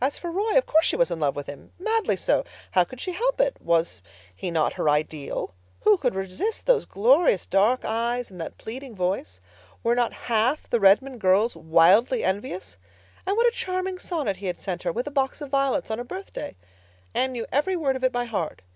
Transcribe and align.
As 0.00 0.18
for 0.18 0.32
Roy, 0.32 0.58
of 0.58 0.66
course 0.66 0.84
she 0.84 0.96
was 0.96 1.12
in 1.12 1.20
love 1.20 1.36
with 1.36 1.46
him—madly 1.46 2.16
so. 2.16 2.44
How 2.72 2.82
could 2.82 3.00
she 3.00 3.12
help 3.12 3.40
it? 3.40 3.56
Was 3.62 4.02
he 4.34 4.50
not 4.50 4.72
her 4.72 4.88
ideal? 4.88 5.54
Who 5.82 5.96
could 5.96 6.12
resist 6.16 6.66
those 6.66 6.84
glorious 6.86 7.46
dark 7.46 7.84
eyes, 7.84 8.28
and 8.28 8.40
that 8.40 8.58
pleading 8.58 8.96
voice? 8.96 9.40
Were 9.84 9.94
not 9.94 10.12
half 10.24 10.68
the 10.70 10.80
Redmond 10.80 11.20
girls 11.20 11.54
wildly 11.54 12.24
envious? 12.24 12.76
And 13.28 13.36
what 13.36 13.46
a 13.46 13.52
charming 13.52 14.00
sonnet 14.00 14.38
he 14.38 14.46
had 14.46 14.58
sent 14.58 14.82
her, 14.82 14.90
with 14.90 15.06
a 15.06 15.12
box 15.12 15.40
of 15.40 15.50
violets, 15.50 15.92
on 15.92 15.98
her 15.98 16.02
birthday! 16.04 16.56
Anne 17.14 17.30
knew 17.30 17.46
every 17.52 17.76
word 17.76 17.94
of 17.94 18.02
it 18.02 18.10
by 18.10 18.24
heart. 18.24 18.62